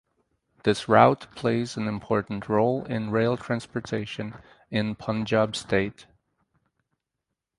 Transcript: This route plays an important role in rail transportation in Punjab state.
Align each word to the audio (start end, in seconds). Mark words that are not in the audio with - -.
This 0.63 0.89
route 0.89 1.27
plays 1.35 1.77
an 1.77 1.87
important 1.87 2.49
role 2.49 2.83
in 2.85 3.11
rail 3.11 3.37
transportation 3.37 4.33
in 4.71 4.95
Punjab 4.95 5.55
state. 5.55 6.07